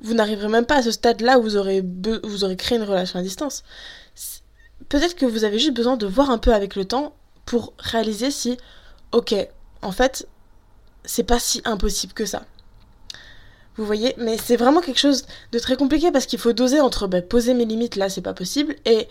vous 0.00 0.14
n'arriverez 0.14 0.48
même 0.48 0.66
pas 0.66 0.76
à 0.76 0.82
ce 0.82 0.90
stade-là 0.90 1.38
où 1.38 1.42
vous 1.42 1.56
aurez, 1.56 1.82
vous 2.22 2.44
aurez 2.44 2.56
créé 2.56 2.78
une 2.78 2.84
relation 2.84 3.18
à 3.18 3.22
distance. 3.22 3.62
Peut-être 4.88 5.16
que 5.16 5.26
vous 5.26 5.44
avez 5.44 5.58
juste 5.58 5.74
besoin 5.74 5.96
de 5.96 6.06
voir 6.06 6.30
un 6.30 6.38
peu 6.38 6.54
avec 6.54 6.76
le 6.76 6.84
temps 6.84 7.14
pour 7.46 7.72
réaliser 7.78 8.30
si, 8.30 8.56
ok, 9.12 9.34
en 9.82 9.92
fait, 9.92 10.26
c'est 11.04 11.24
pas 11.24 11.38
si 11.38 11.60
impossible 11.64 12.12
que 12.12 12.26
ça. 12.26 12.44
Vous 13.76 13.86
voyez 13.86 14.14
Mais 14.18 14.36
c'est 14.38 14.56
vraiment 14.56 14.80
quelque 14.80 14.98
chose 14.98 15.24
de 15.52 15.58
très 15.58 15.76
compliqué 15.76 16.10
parce 16.10 16.26
qu'il 16.26 16.38
faut 16.38 16.52
doser 16.52 16.80
entre 16.80 17.06
bah, 17.06 17.22
poser 17.22 17.54
mes 17.54 17.64
limites, 17.64 17.96
là 17.96 18.08
c'est 18.08 18.20
pas 18.20 18.34
possible, 18.34 18.76
et 18.84 19.08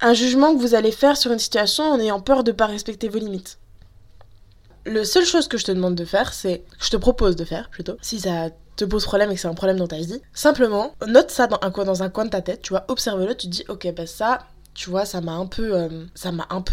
un 0.00 0.14
jugement 0.14 0.54
que 0.54 0.60
vous 0.60 0.74
allez 0.74 0.92
faire 0.92 1.16
sur 1.16 1.32
une 1.32 1.38
situation 1.38 1.84
en 1.84 1.98
ayant 1.98 2.20
peur 2.20 2.44
de 2.44 2.52
pas 2.52 2.66
respecter 2.66 3.08
vos 3.08 3.18
limites. 3.18 3.58
Le 4.84 5.04
seule 5.04 5.24
chose 5.24 5.48
que 5.48 5.58
je 5.58 5.64
te 5.64 5.72
demande 5.72 5.96
de 5.96 6.04
faire, 6.04 6.32
c'est. 6.32 6.64
Je 6.78 6.90
te 6.90 6.96
propose 6.96 7.34
de 7.34 7.44
faire 7.44 7.70
plutôt, 7.70 7.96
si 8.00 8.20
ça 8.20 8.50
te 8.76 8.84
pose 8.84 9.04
problème 9.04 9.30
et 9.30 9.34
que 9.34 9.40
c'est 9.40 9.48
un 9.48 9.54
problème 9.54 9.78
dans 9.78 9.88
ta 9.88 9.96
vie, 9.96 10.20
simplement 10.32 10.92
note 11.06 11.30
ça 11.30 11.46
dans 11.46 12.02
un 12.02 12.10
coin, 12.10 12.24
de 12.26 12.30
ta 12.30 12.42
tête, 12.42 12.62
tu 12.62 12.70
vois, 12.70 12.84
observe-le, 12.88 13.34
tu 13.34 13.48
dis, 13.48 13.64
ok, 13.68 13.92
bah 13.96 14.06
ça, 14.06 14.40
tu 14.74 14.90
vois, 14.90 15.06
ça 15.06 15.20
m'a 15.22 15.32
un 15.32 15.46
peu, 15.46 15.74
euh, 15.74 16.04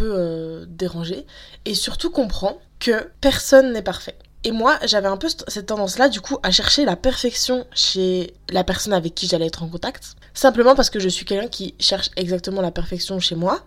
euh, 0.02 0.66
dérangé, 0.68 1.26
et 1.66 1.74
surtout 1.74 2.12
comprends 2.12 2.60
que 2.80 3.10
personne 3.22 3.72
n'est 3.72 3.82
parfait. 3.82 4.18
Et 4.44 4.52
moi, 4.52 4.78
j'avais 4.84 5.08
un 5.08 5.18
peu 5.18 5.28
cette 5.48 5.68
tendance-là, 5.68 6.10
du 6.10 6.20
coup, 6.20 6.38
à 6.44 6.52
chercher 6.52 6.86
la 6.86 6.96
perfection 6.96 7.66
chez 7.74 8.34
la 8.50 8.64
personne 8.64 8.94
avec 8.94 9.16
qui 9.16 9.28
j'allais 9.28 9.48
être 9.48 9.64
en 9.64 9.68
contact. 9.68 10.16
Simplement 10.34 10.76
parce 10.76 10.90
que 10.90 11.00
je 11.00 11.10
suis 11.10 11.26
quelqu'un 11.26 11.48
qui 11.48 11.76
cherche 11.80 12.10
exactement 12.18 12.62
la 12.62 12.72
perfection 12.72 13.20
chez 13.20 13.36
moi. 13.36 13.62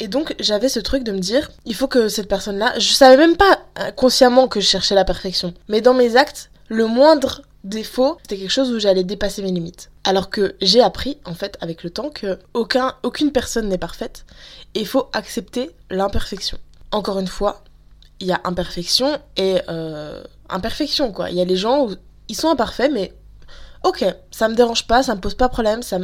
Et 0.00 0.08
donc, 0.08 0.34
j'avais 0.38 0.68
ce 0.68 0.80
truc 0.80 1.04
de 1.04 1.12
me 1.12 1.18
dire, 1.18 1.50
il 1.64 1.74
faut 1.74 1.88
que 1.88 2.08
cette 2.08 2.28
personne-là, 2.28 2.78
je 2.78 2.92
savais 2.92 3.16
même 3.16 3.36
pas 3.36 3.60
euh, 3.78 3.90
consciemment 3.92 4.48
que 4.48 4.60
je 4.60 4.66
cherchais 4.66 4.94
la 4.94 5.04
perfection. 5.04 5.54
Mais 5.68 5.80
dans 5.80 5.94
mes 5.94 6.16
actes, 6.16 6.50
le 6.68 6.86
moindre 6.86 7.42
défaut, 7.64 8.18
c'était 8.22 8.38
quelque 8.38 8.50
chose 8.50 8.70
où 8.70 8.78
j'allais 8.78 9.04
dépasser 9.04 9.42
mes 9.42 9.50
limites. 9.50 9.90
Alors 10.04 10.30
que 10.30 10.56
j'ai 10.60 10.80
appris, 10.80 11.18
en 11.24 11.34
fait, 11.34 11.56
avec 11.60 11.82
le 11.82 11.90
temps, 11.90 12.10
que 12.10 12.38
personne 13.32 13.68
n'est 13.68 13.78
parfaite 13.78 14.24
et 14.74 14.80
il 14.80 14.86
faut 14.86 15.08
accepter 15.12 15.70
l'imperfection. 15.90 16.58
Encore 16.92 17.18
une 17.18 17.26
fois, 17.26 17.62
il 18.20 18.26
y 18.26 18.32
a 18.32 18.40
imperfection 18.44 19.18
et 19.36 19.60
euh, 19.68 20.22
imperfection, 20.48 21.12
quoi. 21.12 21.30
Il 21.30 21.36
y 21.36 21.40
a 21.40 21.44
les 21.44 21.56
gens 21.56 21.86
où 21.86 21.94
ils 22.28 22.36
sont 22.36 22.48
imparfaits, 22.48 22.90
mais 22.92 23.14
ok, 23.84 24.04
ça 24.30 24.48
me 24.48 24.54
dérange 24.54 24.86
pas, 24.86 25.02
ça 25.02 25.14
me 25.14 25.20
pose 25.20 25.34
pas 25.34 25.48
problème, 25.48 25.82
ça. 25.82 25.98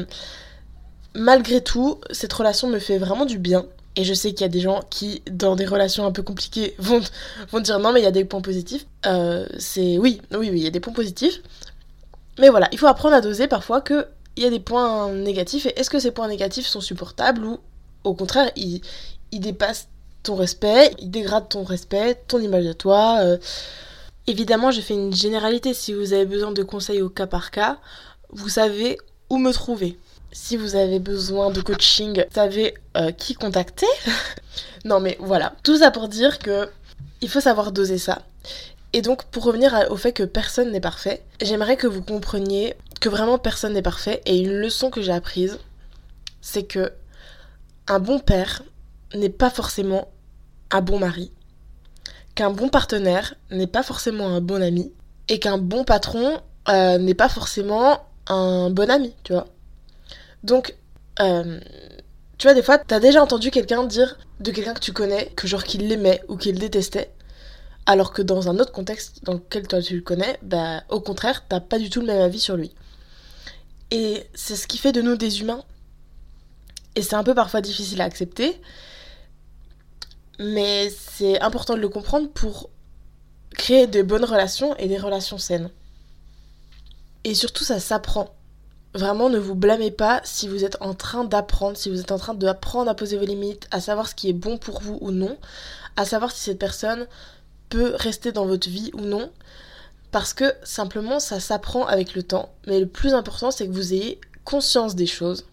Malgré 1.14 1.62
tout, 1.62 2.00
cette 2.10 2.32
relation 2.32 2.68
me 2.68 2.78
fait 2.78 2.98
vraiment 2.98 3.24
du 3.24 3.38
bien. 3.38 3.66
Et 3.96 4.02
je 4.02 4.12
sais 4.12 4.32
qu'il 4.32 4.40
y 4.40 4.44
a 4.44 4.48
des 4.48 4.60
gens 4.60 4.80
qui, 4.90 5.22
dans 5.30 5.54
des 5.54 5.66
relations 5.66 6.04
un 6.04 6.10
peu 6.10 6.22
compliquées, 6.22 6.74
vont, 6.78 7.00
vont 7.50 7.60
dire 7.60 7.78
non, 7.78 7.92
mais 7.92 8.00
il 8.00 8.04
y 8.04 8.08
a 8.08 8.12
des 8.12 8.24
points 8.24 8.40
positifs. 8.40 8.86
Euh, 9.06 9.46
c'est 9.58 9.98
oui, 9.98 10.20
oui, 10.32 10.50
oui, 10.50 10.58
il 10.58 10.64
y 10.64 10.66
a 10.66 10.70
des 10.70 10.80
points 10.80 10.92
positifs. 10.92 11.40
Mais 12.38 12.48
voilà, 12.48 12.68
il 12.72 12.78
faut 12.78 12.88
apprendre 12.88 13.14
à 13.14 13.20
doser 13.20 13.46
parfois 13.46 13.80
qu'il 13.80 14.04
y 14.38 14.44
a 14.44 14.50
des 14.50 14.58
points 14.58 15.12
négatifs. 15.12 15.66
Et 15.66 15.78
est-ce 15.78 15.90
que 15.90 16.00
ces 16.00 16.10
points 16.10 16.26
négatifs 16.26 16.66
sont 16.66 16.80
supportables 16.80 17.44
ou 17.44 17.60
au 18.02 18.14
contraire, 18.14 18.50
ils, 18.54 18.82
ils 19.32 19.40
dépassent 19.40 19.88
ton 20.24 20.34
respect, 20.34 20.90
ils 20.98 21.10
dégradent 21.10 21.48
ton 21.48 21.62
respect, 21.62 22.20
ton 22.26 22.40
image 22.40 22.64
de 22.64 22.72
toi. 22.72 23.18
Euh. 23.20 23.38
Évidemment, 24.26 24.70
je 24.70 24.80
fais 24.80 24.94
une 24.94 25.14
généralité. 25.14 25.74
Si 25.74 25.92
vous 25.92 26.12
avez 26.12 26.24
besoin 26.24 26.50
de 26.50 26.62
conseils 26.62 27.02
au 27.02 27.08
cas 27.08 27.26
par 27.26 27.50
cas, 27.50 27.78
vous 28.30 28.48
savez 28.48 28.98
où 29.30 29.38
me 29.38 29.52
trouver. 29.52 29.98
Si 30.32 30.56
vous 30.56 30.74
avez 30.74 30.98
besoin 30.98 31.50
de 31.50 31.60
coaching, 31.60 32.16
vous 32.16 32.34
savez 32.34 32.74
euh, 32.96 33.12
qui 33.12 33.34
contacter. 33.34 33.86
non 34.84 34.98
mais 34.98 35.16
voilà, 35.20 35.54
tout 35.62 35.78
ça 35.78 35.90
pour 35.90 36.08
dire 36.08 36.38
que 36.40 36.68
il 37.20 37.28
faut 37.28 37.40
savoir 37.40 37.70
doser 37.70 37.98
ça. 37.98 38.22
Et 38.92 39.02
donc 39.02 39.24
pour 39.24 39.44
revenir 39.44 39.86
au 39.90 39.96
fait 39.96 40.12
que 40.12 40.22
personne 40.24 40.72
n'est 40.72 40.80
parfait, 40.80 41.22
j'aimerais 41.40 41.76
que 41.76 41.86
vous 41.86 42.02
compreniez 42.02 42.74
que 43.00 43.08
vraiment 43.08 43.38
personne 43.38 43.74
n'est 43.74 43.82
parfait 43.82 44.22
et 44.24 44.38
une 44.38 44.54
leçon 44.54 44.90
que 44.90 45.02
j'ai 45.02 45.12
apprise, 45.12 45.58
c'est 46.40 46.64
que 46.64 46.92
un 47.86 47.98
bon 47.98 48.18
père 48.18 48.62
n'est 49.14 49.30
pas 49.30 49.50
forcément 49.50 50.08
un 50.74 50.80
bon 50.80 50.98
mari, 50.98 51.30
qu'un 52.34 52.50
bon 52.50 52.68
partenaire 52.68 53.34
n'est 53.50 53.68
pas 53.68 53.84
forcément 53.84 54.28
un 54.28 54.40
bon 54.40 54.60
ami, 54.60 54.92
et 55.28 55.38
qu'un 55.38 55.56
bon 55.56 55.84
patron 55.84 56.40
euh, 56.68 56.98
n'est 56.98 57.14
pas 57.14 57.28
forcément 57.28 58.06
un 58.26 58.70
bon 58.70 58.90
ami, 58.90 59.14
tu 59.22 59.32
vois. 59.32 59.46
Donc, 60.42 60.74
euh, 61.20 61.60
tu 62.38 62.46
vois, 62.46 62.54
des 62.54 62.62
fois, 62.62 62.78
t'as 62.78 62.98
déjà 62.98 63.22
entendu 63.22 63.50
quelqu'un 63.52 63.84
dire 63.84 64.18
de 64.40 64.50
quelqu'un 64.50 64.74
que 64.74 64.80
tu 64.80 64.92
connais 64.92 65.26
que 65.36 65.46
genre 65.46 65.62
qu'il 65.62 65.86
l'aimait 65.86 66.20
ou 66.28 66.36
qu'il 66.36 66.58
détestait, 66.58 67.12
alors 67.86 68.12
que 68.12 68.20
dans 68.22 68.48
un 68.48 68.58
autre 68.58 68.72
contexte 68.72 69.24
dans 69.24 69.34
lequel 69.34 69.68
toi 69.68 69.80
tu 69.80 69.94
le 69.94 70.02
connais, 70.02 70.38
bah 70.42 70.82
au 70.88 71.00
contraire, 71.00 71.44
t'as 71.48 71.60
pas 71.60 71.78
du 71.78 71.88
tout 71.88 72.00
le 72.00 72.06
même 72.06 72.20
avis 72.20 72.40
sur 72.40 72.56
lui. 72.56 72.74
Et 73.92 74.26
c'est 74.34 74.56
ce 74.56 74.66
qui 74.66 74.78
fait 74.78 74.92
de 74.92 75.02
nous 75.02 75.16
des 75.16 75.40
humains. 75.40 75.62
Et 76.96 77.02
c'est 77.02 77.14
un 77.14 77.22
peu 77.22 77.34
parfois 77.34 77.60
difficile 77.60 78.00
à 78.00 78.04
accepter, 78.04 78.60
mais 80.38 80.90
c'est 80.90 81.40
important 81.40 81.74
de 81.74 81.80
le 81.80 81.88
comprendre 81.88 82.28
pour 82.30 82.70
créer 83.50 83.86
de 83.86 84.02
bonnes 84.02 84.24
relations 84.24 84.76
et 84.76 84.88
des 84.88 84.98
relations 84.98 85.38
saines. 85.38 85.70
Et 87.24 87.34
surtout, 87.34 87.64
ça 87.64 87.80
s'apprend. 87.80 88.34
Vraiment, 88.94 89.28
ne 89.28 89.38
vous 89.38 89.54
blâmez 89.54 89.90
pas 89.90 90.20
si 90.24 90.46
vous 90.46 90.64
êtes 90.64 90.76
en 90.80 90.94
train 90.94 91.24
d'apprendre, 91.24 91.76
si 91.76 91.90
vous 91.90 92.00
êtes 92.00 92.12
en 92.12 92.18
train 92.18 92.34
d'apprendre 92.34 92.90
à 92.90 92.94
poser 92.94 93.16
vos 93.16 93.24
limites, 93.24 93.66
à 93.70 93.80
savoir 93.80 94.08
ce 94.08 94.14
qui 94.14 94.28
est 94.28 94.34
bon 94.34 94.56
pour 94.58 94.80
vous 94.80 94.98
ou 95.00 95.10
non, 95.10 95.36
à 95.96 96.04
savoir 96.04 96.30
si 96.30 96.40
cette 96.42 96.58
personne 96.58 97.06
peut 97.70 97.94
rester 97.96 98.30
dans 98.30 98.46
votre 98.46 98.68
vie 98.68 98.90
ou 98.94 99.00
non. 99.00 99.30
Parce 100.12 100.32
que 100.32 100.44
simplement, 100.62 101.18
ça 101.18 101.40
s'apprend 101.40 101.86
avec 101.86 102.14
le 102.14 102.22
temps. 102.22 102.50
Mais 102.66 102.78
le 102.78 102.86
plus 102.86 103.14
important, 103.14 103.50
c'est 103.50 103.66
que 103.66 103.72
vous 103.72 103.94
ayez 103.94 104.20
conscience 104.44 104.94
des 104.94 105.06
choses 105.06 105.44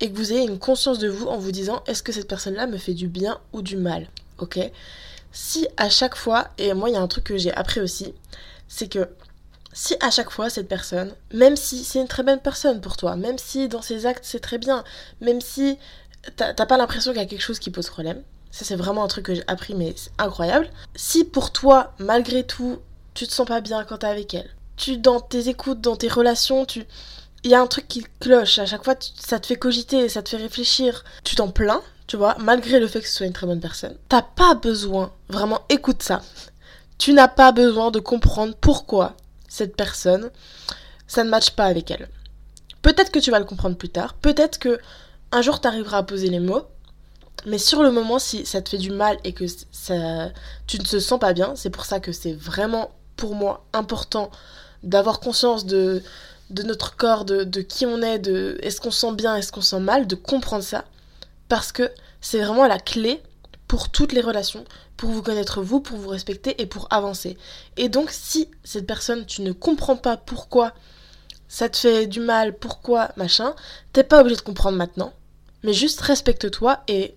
et 0.00 0.10
que 0.10 0.16
vous 0.16 0.32
ayez 0.32 0.42
une 0.42 0.58
conscience 0.58 0.98
de 0.98 1.08
vous 1.08 1.26
en 1.26 1.38
vous 1.38 1.52
disant 1.52 1.82
est-ce 1.86 2.02
que 2.02 2.12
cette 2.12 2.28
personne-là 2.28 2.66
me 2.66 2.78
fait 2.78 2.94
du 2.94 3.08
bien 3.08 3.40
ou 3.52 3.62
du 3.62 3.76
mal 3.76 4.08
Ok? 4.38 4.58
Si 5.32 5.68
à 5.76 5.90
chaque 5.90 6.16
fois, 6.16 6.48
et 6.58 6.72
moi 6.74 6.88
il 6.88 6.94
y 6.94 6.96
a 6.96 7.02
un 7.02 7.08
truc 7.08 7.24
que 7.24 7.36
j'ai 7.36 7.52
appris 7.52 7.80
aussi, 7.80 8.14
c'est 8.68 8.88
que 8.88 9.08
si 9.72 9.94
à 10.00 10.10
chaque 10.10 10.30
fois 10.30 10.50
cette 10.50 10.68
personne, 10.68 11.12
même 11.32 11.56
si 11.56 11.84
c'est 11.84 12.00
une 12.00 12.08
très 12.08 12.22
bonne 12.22 12.40
personne 12.40 12.80
pour 12.80 12.96
toi, 12.96 13.16
même 13.16 13.38
si 13.38 13.68
dans 13.68 13.82
ses 13.82 14.06
actes 14.06 14.24
c'est 14.24 14.40
très 14.40 14.58
bien, 14.58 14.84
même 15.20 15.40
si 15.40 15.78
t'as 16.36 16.54
pas 16.54 16.76
l'impression 16.76 17.12
qu'il 17.12 17.20
y 17.20 17.24
a 17.24 17.28
quelque 17.28 17.42
chose 17.42 17.58
qui 17.58 17.70
pose 17.70 17.88
problème, 17.88 18.22
ça 18.50 18.64
c'est 18.64 18.76
vraiment 18.76 19.04
un 19.04 19.08
truc 19.08 19.26
que 19.26 19.34
j'ai 19.34 19.44
appris 19.46 19.74
mais 19.74 19.92
c'est 19.96 20.10
incroyable, 20.18 20.68
si 20.96 21.24
pour 21.24 21.52
toi 21.52 21.94
malgré 21.98 22.44
tout 22.44 22.78
tu 23.14 23.26
te 23.26 23.32
sens 23.32 23.46
pas 23.46 23.60
bien 23.60 23.84
quand 23.84 23.98
t'es 23.98 24.06
avec 24.06 24.32
elle, 24.34 24.50
tu 24.76 24.96
dans 24.96 25.20
tes 25.20 25.48
écoutes, 25.48 25.80
dans 25.80 25.96
tes 25.96 26.08
relations, 26.08 26.64
tu 26.64 26.84
il 27.44 27.50
y 27.50 27.54
a 27.54 27.60
un 27.60 27.66
truc 27.66 27.88
qui 27.88 28.04
cloche. 28.20 28.58
À 28.58 28.66
chaque 28.66 28.84
fois, 28.84 28.94
ça 29.14 29.38
te 29.38 29.46
fait 29.46 29.56
cogiter, 29.56 30.08
ça 30.08 30.22
te 30.22 30.30
fait 30.30 30.36
réfléchir. 30.36 31.04
Tu 31.24 31.34
t'en 31.34 31.48
plains, 31.48 31.82
tu 32.06 32.16
vois, 32.16 32.36
malgré 32.38 32.80
le 32.80 32.88
fait 32.88 33.00
que 33.00 33.08
ce 33.08 33.14
soit 33.14 33.26
une 33.26 33.32
très 33.32 33.46
bonne 33.46 33.60
personne. 33.60 33.96
T'as 34.08 34.22
pas 34.22 34.54
besoin, 34.54 35.12
vraiment, 35.28 35.60
écoute 35.68 36.02
ça. 36.02 36.22
Tu 36.98 37.12
n'as 37.12 37.28
pas 37.28 37.52
besoin 37.52 37.90
de 37.90 38.00
comprendre 38.00 38.54
pourquoi 38.60 39.14
cette 39.48 39.76
personne, 39.76 40.30
ça 41.06 41.24
ne 41.24 41.30
matche 41.30 41.50
pas 41.50 41.66
avec 41.66 41.90
elle. 41.90 42.08
Peut-être 42.82 43.12
que 43.12 43.18
tu 43.18 43.30
vas 43.30 43.38
le 43.38 43.44
comprendre 43.44 43.76
plus 43.76 43.88
tard. 43.88 44.14
Peut-être 44.14 44.58
que 44.58 44.80
un 45.30 45.42
jour 45.42 45.60
t'arriveras 45.60 45.98
à 45.98 46.02
poser 46.02 46.28
les 46.28 46.40
mots. 46.40 46.62
Mais 47.46 47.58
sur 47.58 47.84
le 47.84 47.92
moment, 47.92 48.18
si 48.18 48.44
ça 48.46 48.62
te 48.62 48.70
fait 48.70 48.78
du 48.78 48.90
mal 48.90 49.16
et 49.22 49.32
que 49.32 49.44
ça, 49.70 50.30
tu 50.66 50.78
ne 50.78 50.84
te 50.84 50.98
sens 50.98 51.20
pas 51.20 51.32
bien, 51.32 51.54
c'est 51.54 51.70
pour 51.70 51.84
ça 51.84 52.00
que 52.00 52.10
c'est 52.10 52.32
vraiment 52.32 52.90
pour 53.16 53.34
moi 53.34 53.64
important 53.72 54.30
d'avoir 54.82 55.20
conscience 55.20 55.64
de, 55.64 56.02
de 56.50 56.62
notre 56.62 56.96
corps, 56.96 57.24
de, 57.24 57.60
qui 57.60 57.86
on 57.86 58.00
est, 58.02 58.18
de 58.18 58.58
est-ce 58.62 58.80
qu'on 58.80 58.90
sent 58.90 59.12
bien, 59.12 59.36
est-ce 59.36 59.52
qu'on 59.52 59.60
sent 59.60 59.80
mal, 59.80 60.06
de 60.06 60.14
comprendre 60.14 60.64
ça. 60.64 60.84
Parce 61.48 61.72
que 61.72 61.90
c'est 62.20 62.38
vraiment 62.38 62.66
la 62.66 62.78
clé 62.78 63.22
pour 63.66 63.90
toutes 63.90 64.12
les 64.12 64.20
relations, 64.20 64.64
pour 64.96 65.10
vous 65.10 65.22
connaître 65.22 65.62
vous, 65.62 65.80
pour 65.80 65.98
vous 65.98 66.08
respecter 66.08 66.60
et 66.60 66.66
pour 66.66 66.88
avancer. 66.90 67.36
Et 67.76 67.88
donc 67.88 68.10
si 68.10 68.50
cette 68.64 68.86
personne, 68.86 69.26
tu 69.26 69.42
ne 69.42 69.52
comprends 69.52 69.96
pas 69.96 70.16
pourquoi 70.16 70.72
ça 71.48 71.68
te 71.68 71.76
fait 71.78 72.06
du 72.06 72.20
mal, 72.20 72.56
pourquoi, 72.56 73.10
machin, 73.16 73.54
t'es 73.92 74.04
pas 74.04 74.20
obligé 74.20 74.36
de 74.36 74.42
comprendre 74.42 74.76
maintenant, 74.76 75.12
mais 75.62 75.72
juste 75.72 76.00
respecte-toi 76.00 76.80
et 76.88 77.14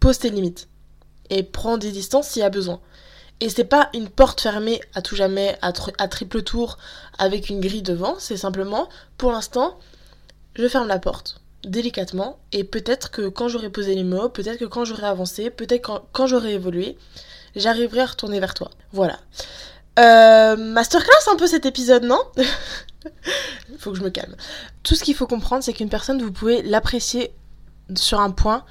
pose 0.00 0.18
tes 0.18 0.30
limites. 0.30 0.68
Et 1.28 1.42
prends 1.42 1.78
des 1.78 1.92
distances 1.92 2.28
s'il 2.28 2.40
y 2.40 2.44
a 2.44 2.50
besoin. 2.50 2.80
Et 3.40 3.48
c'est 3.48 3.64
pas 3.64 3.88
une 3.94 4.08
porte 4.08 4.40
fermée 4.40 4.80
à 4.94 5.02
tout 5.02 5.16
jamais, 5.16 5.58
à, 5.62 5.72
triple 5.72 6.42
tour, 6.42 6.76
avec 7.18 7.48
une 7.48 7.60
grille 7.60 7.82
devant. 7.82 8.16
C'est 8.18 8.36
simplement, 8.36 8.88
pour 9.16 9.32
l'instant, 9.32 9.78
je 10.54 10.68
ferme 10.68 10.88
la 10.88 10.98
porte 10.98 11.40
délicatement. 11.64 12.38
Et 12.52 12.64
peut-être 12.64 13.10
que 13.10 13.28
quand 13.28 13.48
j'aurai 13.48 13.70
posé 13.70 13.94
les 13.94 14.04
mots, 14.04 14.28
peut-être 14.28 14.58
que 14.58 14.64
quand 14.66 14.84
j'aurai 14.84 15.06
avancé, 15.06 15.50
peut-être 15.50 15.82
quand, 15.82 16.04
quand 16.12 16.26
j'aurai 16.26 16.54
évolué, 16.54 16.98
j'arriverai 17.56 18.00
à 18.00 18.06
retourner 18.06 18.40
vers 18.40 18.54
toi. 18.54 18.70
Voilà. 18.92 19.18
Euh, 19.98 20.56
masterclass 20.56 21.30
un 21.30 21.36
peu 21.36 21.46
cet 21.46 21.66
épisode, 21.66 22.04
non? 22.04 22.20
Faut 23.78 23.92
que 23.92 23.98
je 23.98 24.02
me 24.02 24.10
calme. 24.10 24.36
Tout 24.82 24.94
ce 24.94 25.02
qu'il 25.02 25.14
faut 25.14 25.26
comprendre, 25.26 25.64
c'est 25.64 25.72
qu'une 25.72 25.88
personne, 25.88 26.22
vous 26.22 26.32
pouvez 26.32 26.62
l'apprécier 26.62 27.32
sur 27.94 28.20
un 28.20 28.30
point, 28.30 28.64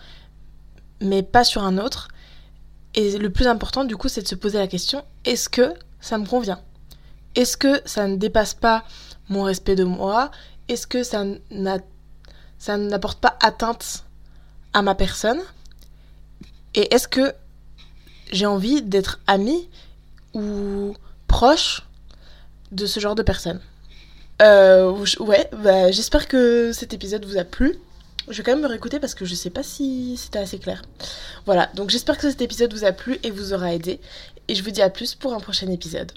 mais 1.01 1.23
pas 1.23 1.43
sur 1.43 1.63
un 1.63 1.77
autre. 1.77 2.09
Et 2.95 3.17
le 3.17 3.29
plus 3.29 3.47
important, 3.47 3.83
du 3.83 3.95
coup, 3.95 4.09
c'est 4.09 4.21
de 4.21 4.27
se 4.27 4.35
poser 4.35 4.57
la 4.57 4.67
question, 4.67 5.03
est-ce 5.25 5.49
que 5.49 5.73
ça 6.01 6.17
me 6.17 6.25
convient? 6.25 6.59
Est-ce 7.35 7.55
que 7.57 7.81
ça 7.85 8.07
ne 8.07 8.15
dépasse 8.15 8.53
pas 8.53 8.83
mon 9.29 9.43
respect 9.43 9.75
de 9.75 9.83
moi? 9.83 10.31
Est-ce 10.67 10.87
que 10.87 11.03
ça 11.03 11.23
n'apporte 12.77 13.19
pas 13.19 13.37
atteinte 13.41 14.05
à 14.73 14.81
ma 14.81 14.95
personne? 14.95 15.39
Et 16.75 16.93
est-ce 16.93 17.07
que 17.07 17.33
j'ai 18.31 18.45
envie 18.45 18.81
d'être 18.81 19.19
amie 19.27 19.69
ou 20.33 20.93
proche 21.27 21.83
de 22.71 22.85
ce 22.85 22.99
genre 22.99 23.15
de 23.15 23.23
personne? 23.23 23.59
Euh, 24.41 25.05
Ouais, 25.19 25.49
bah, 25.51 25.91
j'espère 25.91 26.27
que 26.27 26.71
cet 26.73 26.93
épisode 26.93 27.25
vous 27.25 27.37
a 27.37 27.43
plu. 27.43 27.77
Je 28.29 28.37
vais 28.37 28.43
quand 28.43 28.51
même 28.51 28.61
me 28.61 28.67
réécouter 28.67 28.99
parce 28.99 29.15
que 29.15 29.25
je 29.25 29.33
sais 29.33 29.49
pas 29.49 29.63
si 29.63 30.15
c'était 30.17 30.39
assez 30.39 30.59
clair. 30.59 30.83
Voilà, 31.45 31.69
donc 31.73 31.89
j'espère 31.89 32.17
que 32.17 32.29
cet 32.29 32.41
épisode 32.41 32.73
vous 32.73 32.85
a 32.85 32.91
plu 32.91 33.19
et 33.23 33.31
vous 33.31 33.53
aura 33.53 33.73
aidé. 33.73 33.99
Et 34.47 34.55
je 34.55 34.63
vous 34.63 34.71
dis 34.71 34.81
à 34.81 34.89
plus 34.89 35.15
pour 35.15 35.33
un 35.33 35.39
prochain 35.39 35.69
épisode. 35.69 36.11